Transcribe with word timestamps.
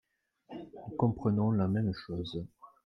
Nous 0.51 0.95
comprenons 0.97 1.51
la 1.51 1.67
même 1.67 1.93
chose 1.93 2.43